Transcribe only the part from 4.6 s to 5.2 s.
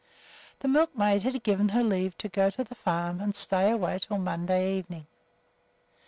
evening.